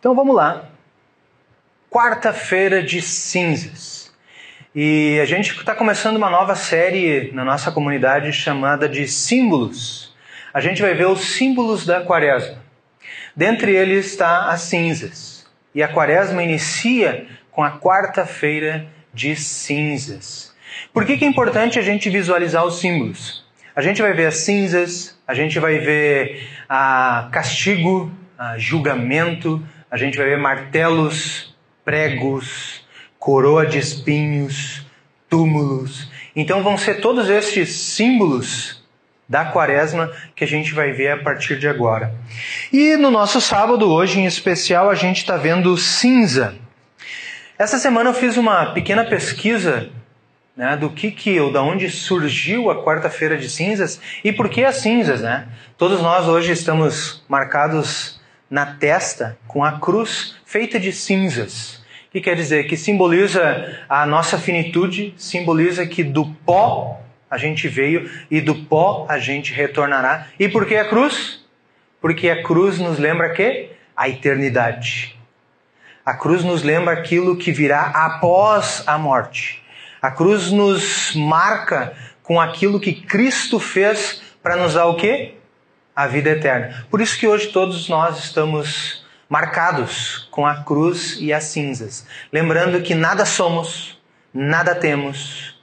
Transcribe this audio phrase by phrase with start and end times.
[0.00, 0.64] Então vamos lá.
[1.90, 4.10] Quarta-feira de cinzas.
[4.74, 10.16] E a gente está começando uma nova série na nossa comunidade chamada de símbolos.
[10.54, 12.56] A gente vai ver os símbolos da quaresma.
[13.36, 15.46] Dentre eles está as cinzas.
[15.74, 20.56] E a quaresma inicia com a quarta-feira de cinzas.
[20.94, 23.44] Por que, que é importante a gente visualizar os símbolos?
[23.76, 29.96] A gente vai ver as cinzas, a gente vai ver a castigo, a julgamento, a
[29.96, 31.54] gente vai ver martelos,
[31.84, 32.86] pregos,
[33.18, 34.86] coroa de espinhos,
[35.28, 36.10] túmulos.
[36.34, 38.80] Então vão ser todos estes símbolos
[39.28, 42.14] da quaresma que a gente vai ver a partir de agora.
[42.72, 46.54] E no nosso sábado, hoje em especial, a gente está vendo cinza.
[47.58, 49.90] Essa semana eu fiz uma pequena pesquisa
[50.56, 54.64] né, do que que ou da onde surgiu a quarta-feira de cinzas e por que
[54.64, 55.48] as cinzas, né?
[55.78, 58.19] Todos nós hoje estamos marcados
[58.50, 61.80] na testa com a cruz feita de cinzas.
[62.10, 62.66] Que quer dizer?
[62.66, 69.06] Que simboliza a nossa finitude, simboliza que do pó a gente veio e do pó
[69.08, 70.26] a gente retornará.
[70.36, 71.46] E por que a cruz?
[72.00, 73.70] Porque a cruz nos lembra que?
[73.96, 75.16] A eternidade.
[76.04, 79.62] A cruz nos lembra aquilo que virá após a morte.
[80.02, 81.92] A cruz nos marca
[82.22, 85.34] com aquilo que Cristo fez para nos dar o quê?
[86.02, 86.84] A vida eterna.
[86.90, 92.82] Por isso que hoje todos nós estamos marcados com a cruz e as cinzas, lembrando
[92.82, 94.00] que nada somos,
[94.34, 95.60] nada temos,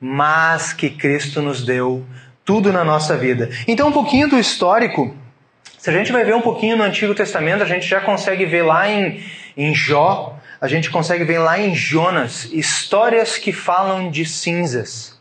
[0.00, 2.04] mas que Cristo nos deu
[2.44, 3.50] tudo na nossa vida.
[3.68, 5.14] Então, um pouquinho do histórico.
[5.78, 8.62] Se a gente vai ver um pouquinho no Antigo Testamento, a gente já consegue ver
[8.62, 9.22] lá em,
[9.56, 15.19] em Jó, a gente consegue ver lá em Jonas, histórias que falam de cinzas.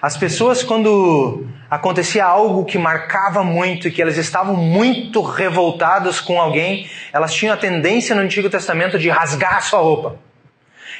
[0.00, 6.88] As pessoas, quando acontecia algo que marcava muito, que elas estavam muito revoltadas com alguém,
[7.12, 10.18] elas tinham a tendência no Antigo Testamento de rasgar a sua roupa.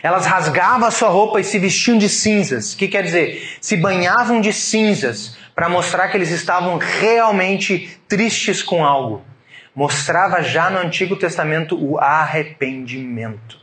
[0.02, 2.72] Elas rasgavam a sua roupa e se vestiam de cinzas.
[2.72, 3.56] O que quer dizer?
[3.60, 9.22] Se banhavam de cinzas para mostrar que eles estavam realmente tristes com algo.
[9.74, 13.58] Mostrava já no Antigo Testamento o arrependimento.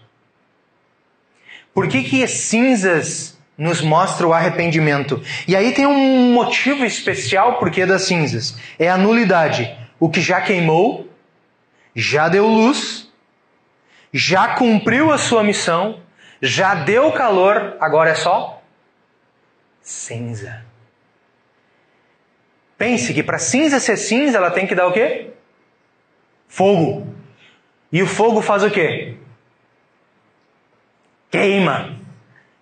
[1.73, 5.21] Por que, que cinzas nos mostra o arrependimento.
[5.47, 8.57] E aí tem um motivo especial porque das cinzas.
[8.77, 9.75] É a nulidade.
[9.99, 11.09] O que já queimou,
[11.95, 13.09] já deu luz,
[14.13, 16.01] já cumpriu a sua missão,
[16.41, 18.61] já deu calor, agora é só
[19.81, 20.65] cinza.
[22.77, 25.29] Pense que para cinza ser cinza, ela tem que dar o quê?
[26.47, 27.07] Fogo.
[27.89, 29.15] E o fogo faz o quê?
[31.31, 32.04] Queima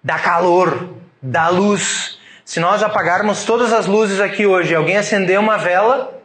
[0.04, 2.20] dá calor, dá luz.
[2.44, 6.22] Se nós apagarmos todas as luzes aqui hoje, alguém acender uma vela,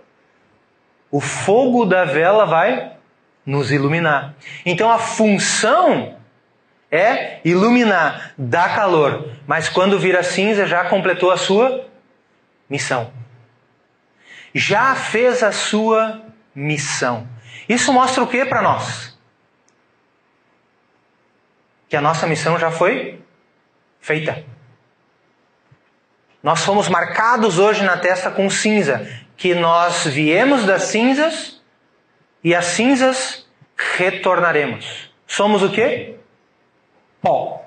[1.10, 2.92] o fogo da vela vai
[3.46, 4.34] nos iluminar.
[4.66, 6.16] Então a função
[6.90, 11.86] é iluminar, dar calor, mas quando vira cinza já completou a sua
[12.68, 13.12] missão.
[14.54, 16.22] Já fez a sua
[16.54, 17.28] missão.
[17.68, 19.16] Isso mostra o que para nós?
[21.88, 23.22] Que a nossa missão já foi
[24.00, 24.44] feita.
[26.42, 31.60] Nós fomos marcados hoje na testa com cinza, que nós viemos das cinzas
[32.42, 33.46] e as cinzas
[33.96, 35.10] retornaremos.
[35.26, 36.14] Somos o quê?
[37.20, 37.64] Pó.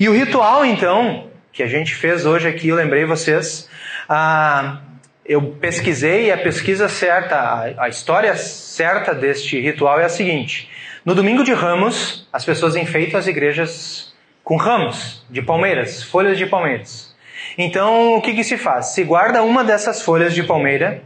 [0.00, 3.68] E o ritual, então, que a gente fez hoje aqui, eu lembrei vocês,
[4.08, 4.80] ah,
[5.24, 10.70] eu pesquisei e a pesquisa certa, a, a história certa deste ritual é a seguinte:
[11.04, 14.07] no domingo de Ramos, as pessoas enfeitam as igrejas
[14.48, 17.14] com ramos de palmeiras, folhas de palmeiras.
[17.58, 18.86] Então, o que, que se faz?
[18.94, 21.02] Se guarda uma dessas folhas de palmeira,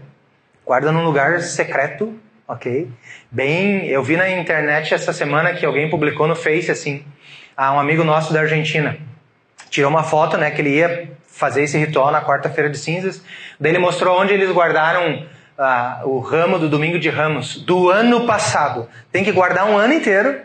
[0.65, 2.17] guarda num lugar secreto,
[2.47, 2.89] ok?
[3.33, 7.05] Bem, eu vi na internet essa semana que alguém publicou no Face assim,
[7.57, 8.97] a um amigo nosso da Argentina
[9.69, 13.25] tirou uma foto, né, que ele ia fazer esse ritual na quarta-feira de cinzas.
[13.59, 15.27] Daí ele mostrou onde eles guardaram
[15.59, 18.89] uh, o ramo do domingo de ramos do ano passado.
[19.11, 20.43] Tem que guardar um ano inteiro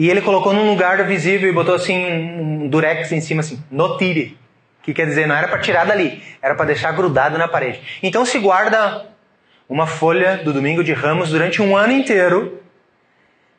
[0.00, 3.98] e ele colocou num lugar visível e botou assim um durex em cima assim, no
[3.98, 4.34] tire.
[4.82, 7.82] Que quer dizer, não era para tirar dali, era para deixar grudado na parede.
[8.02, 9.04] Então se guarda
[9.68, 12.62] uma folha do domingo de ramos durante um ano inteiro.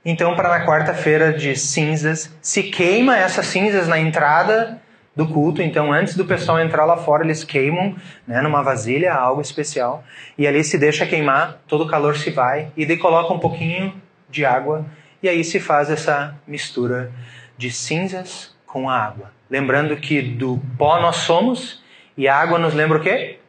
[0.03, 4.81] Então para na quarta-feira de cinzas se queima essas cinzas na entrada
[5.15, 5.61] do culto.
[5.61, 7.95] Então antes do pessoal entrar lá fora eles queimam,
[8.27, 10.03] né, numa vasilha algo especial
[10.39, 13.93] e ali se deixa queimar, todo o calor se vai e daí coloca um pouquinho
[14.27, 14.83] de água
[15.21, 17.12] e aí se faz essa mistura
[17.57, 19.31] de cinzas com a água.
[19.50, 21.83] Lembrando que do pó nós somos
[22.18, 23.39] e a água nos lembra o quê?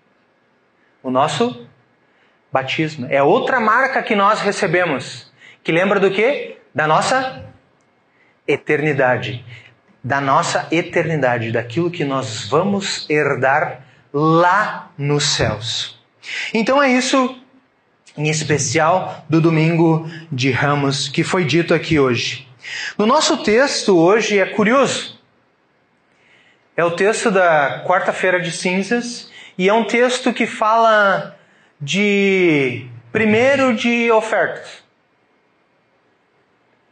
[1.03, 1.67] O nosso
[2.53, 3.07] batismo.
[3.09, 5.31] É outra marca que nós recebemos,
[5.65, 6.59] Que lembra do quê?
[6.75, 7.45] Da nossa
[8.47, 9.45] eternidade.
[10.03, 13.83] Da nossa eternidade, daquilo que nós vamos herdar
[14.13, 16.03] lá nos céus.
[16.53, 17.42] Então é isso,
[18.17, 22.47] em especial, do domingo de Ramos, que foi dito aqui hoje.
[22.97, 25.19] No nosso texto hoje é curioso.
[26.77, 31.37] É o texto da quarta-feira de cinzas e é um texto que fala
[31.81, 34.83] de primeiro de ofertas.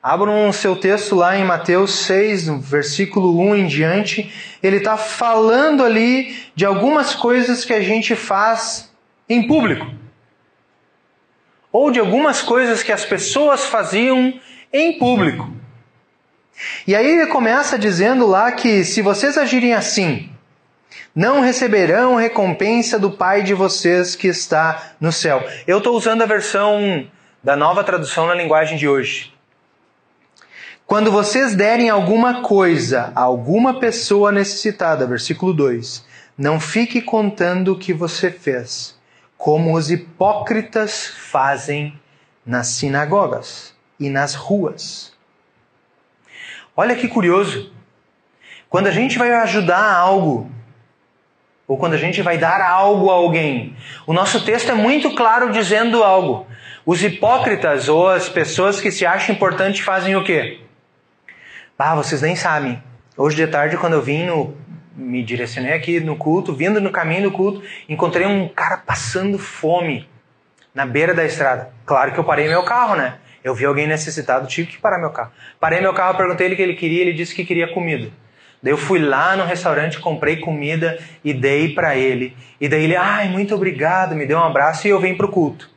[0.03, 4.33] Abram o seu texto lá em Mateus 6, no versículo 1 em diante.
[4.63, 8.91] Ele está falando ali de algumas coisas que a gente faz
[9.29, 10.00] em público.
[11.73, 14.39] Ou de algumas coisas que as pessoas faziam
[14.73, 15.49] em público.
[16.87, 20.31] E aí ele começa dizendo lá que se vocês agirem assim,
[21.15, 25.43] não receberão recompensa do Pai de vocês que está no céu.
[25.67, 27.07] Eu estou usando a versão
[27.43, 29.33] da nova tradução na linguagem de hoje.
[30.87, 36.05] Quando vocês derem alguma coisa a alguma pessoa necessitada, versículo 2,
[36.37, 38.99] não fique contando o que você fez,
[39.41, 41.99] como os hipócritas fazem
[42.45, 45.15] nas sinagogas e nas ruas
[46.77, 47.71] Olha que curioso.
[48.69, 50.51] Quando a gente vai ajudar algo,
[51.67, 53.77] ou quando a gente vai dar algo a alguém,
[54.07, 56.47] o nosso texto é muito claro dizendo algo.
[56.87, 60.61] Os hipócritas ou as pessoas que se acham importante fazem o quê?
[61.79, 62.83] Ah, vocês nem sabem.
[63.17, 64.57] Hoje de tarde, quando eu vim no,
[64.97, 70.09] me direcionei aqui no culto, vindo no caminho do culto, encontrei um cara passando fome
[70.75, 71.73] na beira da estrada.
[71.85, 73.19] Claro que eu parei meu carro, né?
[73.43, 75.33] Eu vi alguém necessitado, tive que parar meu carro.
[75.59, 78.11] Parei meu carro, perguntei ele o que ele queria, ele disse que queria comida.
[78.63, 82.37] Daí eu fui lá no restaurante, comprei comida e dei para ele.
[82.61, 85.71] E daí ele, ai, muito obrigado, me deu um abraço e eu vim pro culto.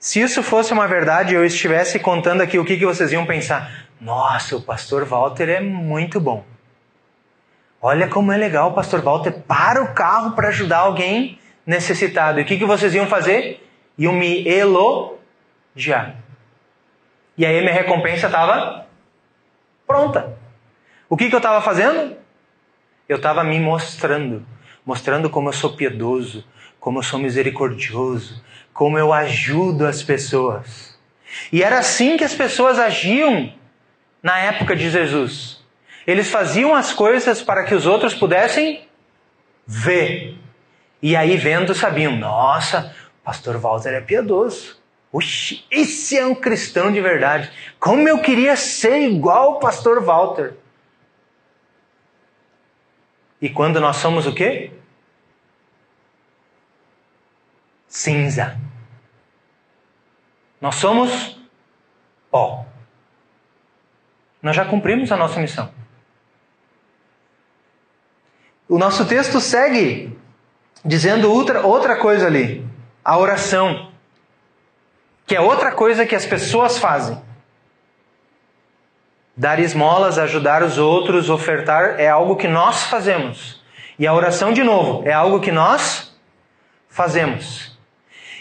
[0.00, 3.83] Se isso fosse uma verdade eu estivesse contando aqui o que, que vocês iam pensar?
[4.04, 6.44] Nossa, o pastor Walter é muito bom.
[7.80, 12.38] Olha como é legal o pastor Walter para o carro para ajudar alguém necessitado.
[12.38, 13.66] E o que, que vocês iam fazer?
[13.96, 16.16] iam me elogiar.
[17.38, 18.86] E aí minha recompensa estava
[19.86, 20.36] pronta.
[21.08, 22.14] O que, que eu estava fazendo?
[23.08, 24.44] Eu estava me mostrando,
[24.84, 26.44] mostrando como eu sou piedoso,
[26.78, 30.98] como eu sou misericordioso, como eu ajudo as pessoas.
[31.50, 33.50] E era assim que as pessoas agiam
[34.24, 35.62] na época de Jesus.
[36.06, 38.88] Eles faziam as coisas para que os outros pudessem
[39.66, 40.38] ver.
[41.02, 44.82] E aí, vendo, sabiam: nossa, Pastor Walter é piedoso.
[45.12, 47.52] Oxi, esse é um cristão de verdade.
[47.78, 50.54] Como eu queria ser igual o pastor Walter.
[53.40, 54.72] E quando nós somos o quê?
[57.86, 58.58] Cinza.
[60.60, 61.38] Nós somos
[62.28, 62.63] pó.
[64.44, 65.70] Nós já cumprimos a nossa missão.
[68.68, 70.16] O nosso texto segue
[70.84, 72.64] dizendo outra, outra coisa ali
[73.02, 73.90] a oração,
[75.26, 77.20] que é outra coisa que as pessoas fazem.
[79.34, 83.62] Dar esmolas, ajudar os outros, ofertar é algo que nós fazemos.
[83.98, 86.14] E a oração, de novo, é algo que nós
[86.88, 87.78] fazemos.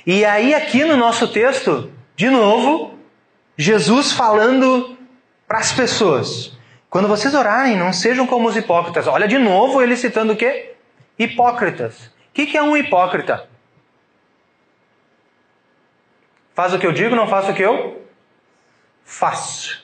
[0.06, 2.98] E aí, aqui no nosso texto, de novo,
[3.58, 4.98] Jesus falando
[5.48, 6.58] para as pessoas:
[6.90, 9.08] quando vocês orarem, não sejam como os hipócritas.
[9.08, 10.76] Olha de novo ele citando o quê?
[11.18, 12.12] Hipócritas.
[12.30, 13.48] O que é um hipócrita?
[16.54, 18.04] Faz o que eu digo, não faço o que eu
[19.04, 19.84] faço.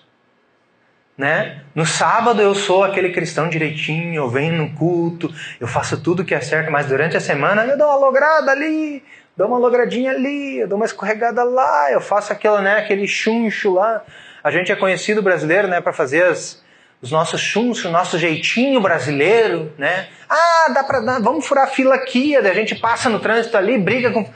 [1.18, 1.64] Né?
[1.76, 6.34] No sábado eu sou aquele cristão direitinho, eu venho no culto, eu faço tudo que
[6.34, 9.04] é certo, mas durante a semana eu dou uma lograda ali,
[9.36, 13.74] dou uma logradinha ali, eu dou uma escorregada lá, eu faço aquela, né, aquele chuncho
[13.74, 14.02] lá.
[14.50, 16.60] A gente é conhecido brasileiro, né, para fazer as,
[17.00, 20.08] os nossos chunchos, o nosso jeitinho brasileiro, né?
[20.28, 24.10] Ah, dá para vamos furar a fila aqui, a gente passa no trânsito ali, briga
[24.10, 24.28] com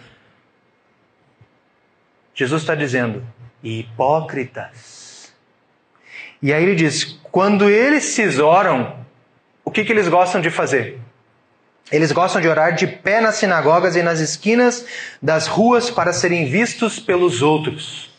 [2.36, 3.26] Jesus está dizendo,
[3.64, 5.34] hipócritas.
[6.40, 9.04] E aí ele diz: quando eles se oram,
[9.66, 11.00] o que, que eles gostam de fazer?
[11.92, 14.86] Eles gostam de orar de pé nas sinagogas e nas esquinas
[15.20, 18.13] das ruas para serem vistos pelos outros.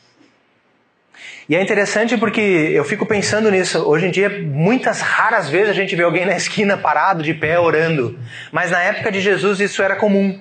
[1.47, 3.87] E é interessante porque eu fico pensando nisso.
[3.87, 7.59] Hoje em dia, muitas raras vezes a gente vê alguém na esquina parado, de pé,
[7.59, 8.19] orando.
[8.51, 10.41] Mas na época de Jesus isso era comum.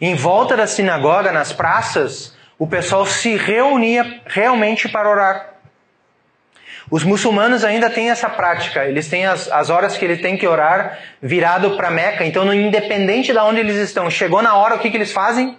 [0.00, 5.54] Em volta da sinagoga, nas praças, o pessoal se reunia realmente para orar.
[6.90, 10.46] Os muçulmanos ainda têm essa prática, eles têm as, as horas que eles têm que
[10.46, 14.90] orar virado para Meca, então independente de onde eles estão, chegou na hora, o que,
[14.90, 15.56] que eles fazem?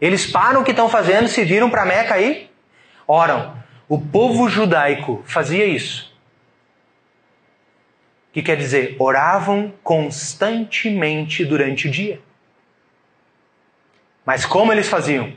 [0.00, 2.48] Eles param o que estão fazendo, se viram para Meca e
[3.06, 3.59] oram.
[3.90, 6.16] O povo judaico fazia isso.
[8.32, 12.20] Que quer dizer, oravam constantemente durante o dia.
[14.24, 15.32] Mas como eles faziam?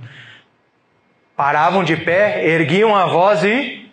[1.36, 3.92] Paravam de pé, erguiam a voz e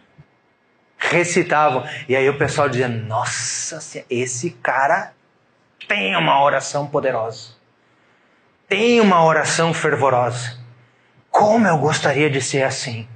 [0.99, 1.83] recitavam.
[2.07, 5.15] E aí o pessoal dizia: Nossa, esse cara
[5.89, 7.55] tem uma oração poderosa.
[8.69, 10.59] Tem uma oração fervorosa.
[11.31, 13.09] Como eu gostaria de ser assim.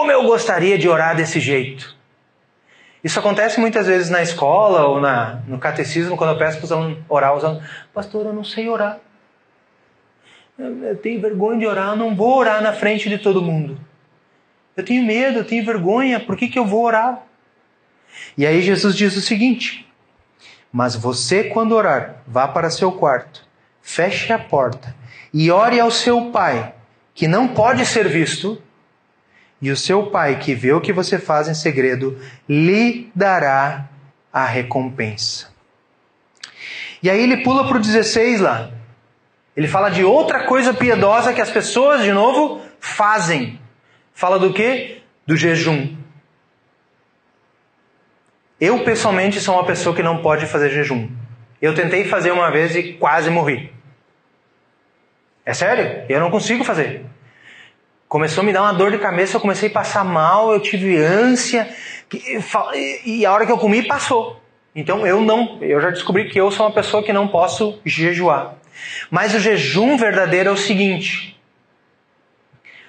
[0.00, 1.94] Como eu gostaria de orar desse jeito.
[3.04, 6.72] Isso acontece muitas vezes na escola ou na, no catecismo, quando eu peço para os
[6.72, 8.98] alunos orar, os alunos, pastor, eu não sei orar.
[10.58, 13.78] Eu, tenho vergonha de orar, eu não vou orar na frente de todo mundo.
[14.74, 17.22] Eu tenho medo, eu tenho vergonha, por que, que eu vou orar?
[18.38, 19.86] E aí Jesus diz o seguinte:
[20.72, 23.46] Mas você, quando orar, vá para seu quarto,
[23.82, 24.96] feche a porta
[25.30, 26.72] e ore ao seu pai,
[27.14, 28.62] que não pode ser visto,
[29.60, 33.88] e o seu pai, que vê o que você faz em segredo, lhe dará
[34.32, 35.48] a recompensa.
[37.02, 38.70] E aí ele pula para o 16 lá.
[39.56, 43.60] Ele fala de outra coisa piedosa que as pessoas, de novo, fazem.
[44.14, 45.02] Fala do que?
[45.26, 45.96] Do jejum.
[48.60, 51.08] Eu, pessoalmente, sou uma pessoa que não pode fazer jejum.
[51.60, 53.72] Eu tentei fazer uma vez e quase morri.
[55.44, 56.04] É sério?
[56.08, 57.04] Eu não consigo fazer.
[58.10, 60.96] Começou a me dar uma dor de cabeça, eu comecei a passar mal, eu tive
[60.96, 61.72] ânsia,
[63.04, 64.42] e a hora que eu comi passou.
[64.74, 68.56] Então eu não, eu já descobri que eu sou uma pessoa que não posso jejuar.
[69.12, 71.40] Mas o jejum verdadeiro é o seguinte: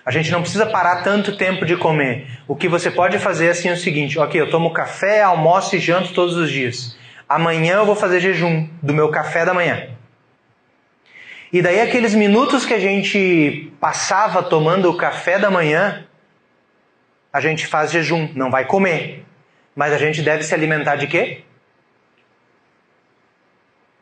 [0.03, 2.25] a gente não precisa parar tanto tempo de comer.
[2.47, 5.79] O que você pode fazer assim é o seguinte: ok, eu tomo café, almoço e
[5.79, 6.97] janto todos os dias.
[7.29, 9.87] Amanhã eu vou fazer jejum do meu café da manhã.
[11.53, 16.05] E daí aqueles minutos que a gente passava tomando o café da manhã,
[17.31, 19.25] a gente faz jejum, não vai comer.
[19.75, 21.43] Mas a gente deve se alimentar de quê?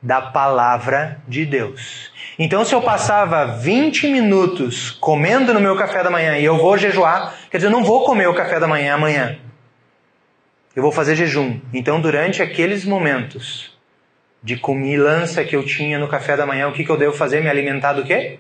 [0.02, 2.12] Da palavra de Deus.
[2.38, 6.78] Então, se eu passava 20 minutos comendo no meu café da manhã e eu vou
[6.78, 9.38] jejuar, quer dizer, eu não vou comer o café da manhã amanhã.
[10.76, 11.60] Eu vou fazer jejum.
[11.74, 13.79] Então, durante aqueles momentos,
[14.42, 17.42] de comilança que eu tinha no café da manhã, o que, que eu devo fazer?
[17.42, 18.40] Me alimentar do quê?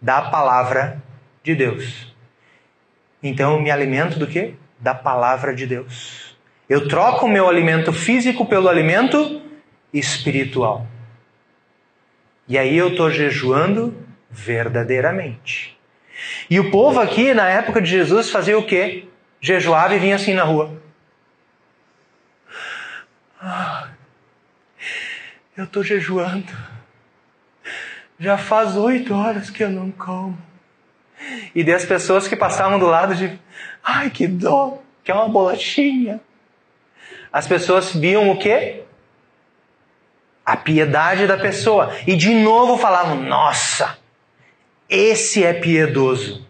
[0.00, 1.02] Da palavra
[1.42, 2.14] de Deus.
[3.22, 4.54] Então eu me alimento do quê?
[4.78, 6.36] Da palavra de Deus.
[6.68, 9.42] Eu troco o meu alimento físico pelo alimento
[9.92, 10.86] espiritual.
[12.46, 13.94] E aí eu estou jejuando
[14.30, 15.78] verdadeiramente.
[16.48, 19.06] E o povo aqui, na época de Jesus, fazia o quê?
[19.40, 20.80] Jejuava e vinha assim na rua.
[23.40, 23.88] Ah,
[25.56, 26.52] eu estou jejuando.
[28.18, 30.38] Já faz oito horas que eu não como.
[31.54, 33.38] E das pessoas que passavam do lado de,
[33.82, 36.20] ai que dó, que é uma bolachinha.
[37.32, 38.82] As pessoas viam o quê?
[40.44, 41.94] A piedade da pessoa.
[42.06, 43.98] E de novo falavam, nossa,
[44.88, 46.46] esse é piedoso.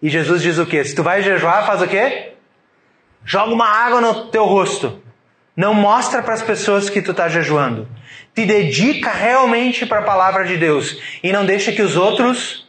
[0.00, 0.84] E Jesus diz o quê?
[0.84, 2.32] Se tu vai jejuar, faz o quê?
[3.24, 5.02] Joga uma água no teu rosto.
[5.56, 7.88] Não mostra para as pessoas que tu está jejuando.
[8.34, 12.68] Te dedica realmente para a palavra de Deus e não deixa que os outros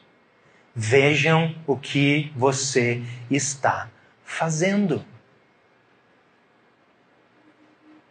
[0.76, 3.02] vejam o que você
[3.32, 3.90] está
[4.24, 5.04] fazendo.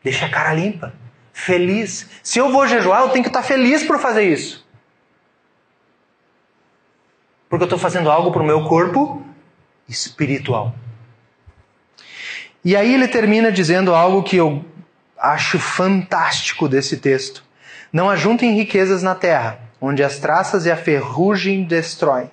[0.02, 0.92] Deixa a cara limpa,
[1.32, 2.10] feliz.
[2.22, 4.66] Se eu vou jejuar, eu tenho que estar feliz por fazer isso.
[7.48, 9.24] Porque eu estou fazendo algo para o meu corpo
[9.88, 10.74] espiritual.
[12.64, 14.64] E aí ele termina dizendo algo que eu
[15.18, 17.44] acho fantástico desse texto.
[17.92, 22.30] Não ajuntem riquezas na terra, onde as traças e a ferrugem destroem,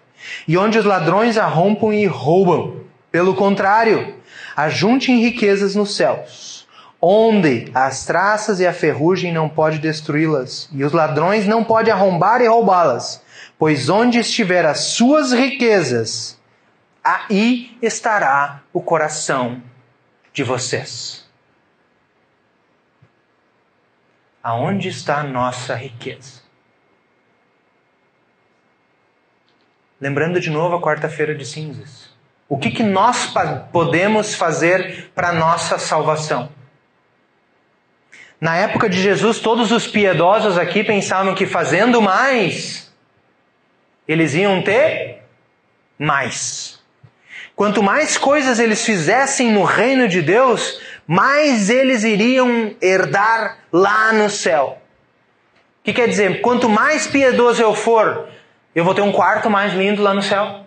[0.48, 2.78] e onde os ladrões arrompam e roubam.
[3.12, 4.16] Pelo contrário,
[4.56, 6.66] ajuntem riquezas nos céus,
[7.02, 12.42] onde as traças e a ferrugem não pode destruí-las, e os ladrões não podem arrombar
[12.42, 13.22] e roubá-las,
[13.60, 16.40] pois onde estiver as suas riquezas,
[17.04, 19.62] aí estará o coração
[20.34, 21.30] de vocês.
[24.44, 26.42] Aonde está a nossa riqueza?
[30.00, 32.10] Lembrando de novo a quarta-feira de cinzas.
[32.50, 33.32] O que, que nós
[33.72, 36.52] podemos fazer para nossa salvação?
[38.42, 42.92] Na época de Jesus, todos os piedosos aqui pensavam que fazendo mais,
[44.08, 45.24] eles iam ter
[46.00, 46.81] mais.
[47.62, 54.32] Quanto mais coisas eles fizessem no reino de Deus, mais eles iriam herdar lá no
[54.32, 54.82] céu.
[55.80, 56.42] O que quer dizer?
[56.42, 58.28] Quanto mais piedoso eu for,
[58.74, 60.66] eu vou ter um quarto mais lindo lá no céu.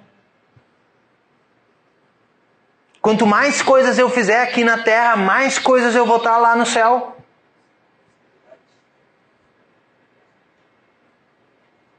[3.03, 6.65] Quanto mais coisas eu fizer aqui na terra, mais coisas eu vou estar lá no
[6.65, 7.17] céu.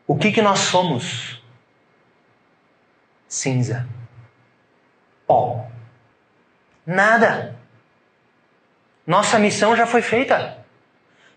[0.08, 1.44] O que que nós somos?
[3.28, 3.86] Cinza.
[5.27, 5.65] Pó.
[6.86, 7.55] Nada.
[9.05, 10.58] Nossa missão já foi feita.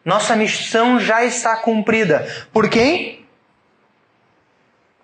[0.04, 2.26] Nossa missão já está cumprida.
[2.52, 3.26] Por quem?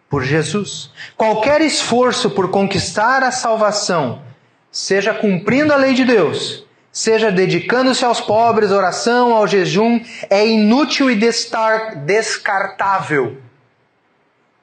[0.08, 0.90] Por Jesus.
[1.16, 4.22] Qualquer esforço por conquistar a salvação,
[4.70, 10.00] seja cumprindo a lei de Deus, seja dedicando-se aos pobres, oração, ao jejum,
[10.30, 13.42] é inútil e descartável,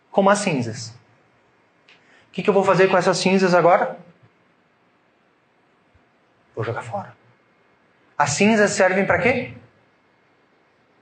[0.09, 0.93] como as cinzas.
[2.29, 3.97] O que, eu vou fazer com essas cinzas agora?
[6.55, 7.15] Vou jogar fora.
[8.17, 9.53] As cinzas servem para quê?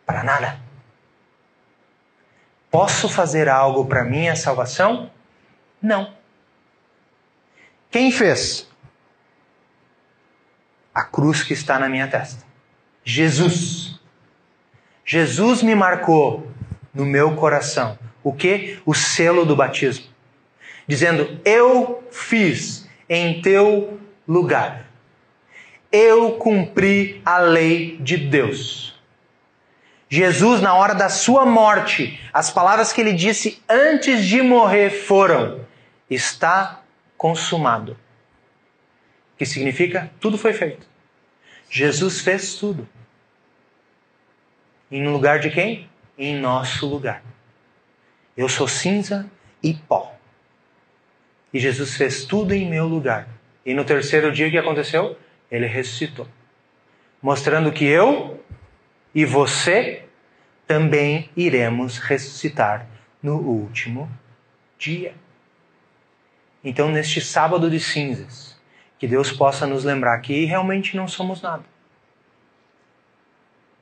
[0.06, 0.60] Para nada.
[2.72, 5.12] Posso fazer algo para minha salvação?
[5.82, 6.14] Não.
[7.90, 8.70] Quem fez?
[10.94, 12.46] A cruz que está na minha testa.
[13.04, 14.00] Jesus.
[15.04, 16.52] Jesus me marcou
[16.94, 17.98] no meu coração.
[18.24, 18.80] O que?
[18.86, 20.06] O selo do batismo.
[20.88, 24.89] Dizendo: Eu fiz em teu lugar.
[25.92, 29.00] Eu cumpri a lei de Deus.
[30.08, 35.66] Jesus, na hora da sua morte, as palavras que ele disse antes de morrer foram:
[36.10, 36.82] Está
[37.18, 37.98] consumado.
[39.38, 40.88] Que significa tudo foi feito.
[41.70, 42.90] Jesus fez tudo.
[44.90, 45.88] E no lugar de quem?
[46.18, 47.24] Em nosso lugar.
[48.36, 49.30] Eu sou cinza
[49.62, 50.16] e pó.
[51.54, 53.28] E Jesus fez tudo em meu lugar.
[53.66, 55.18] E no terceiro dia o que aconteceu?
[55.52, 56.28] Ele ressuscitou.
[57.22, 58.44] Mostrando que eu
[59.14, 60.06] e você
[60.68, 62.88] também iremos ressuscitar
[63.22, 64.10] no último
[64.78, 65.14] dia.
[66.64, 68.60] Então, neste sábado de cinzas,
[68.98, 71.64] que Deus possa nos lembrar que realmente não somos nada.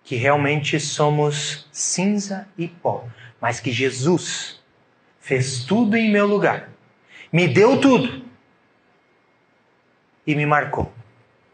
[0.03, 3.05] Que realmente somos cinza e pó,
[3.41, 4.63] mas que Jesus
[5.19, 6.69] fez tudo em meu lugar,
[7.31, 8.25] me deu tudo
[10.25, 10.93] e me marcou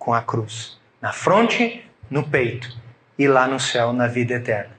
[0.04, 2.70] com a cruz na fronte, no peito
[3.18, 4.72] e lá no céu, na vida eterna.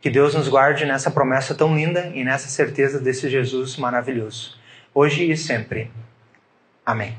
[0.00, 4.58] Que Deus nos guarde nessa promessa tão linda e nessa certeza desse Jesus maravilhoso,
[4.92, 5.90] hoje e sempre.
[6.84, 7.16] Amém.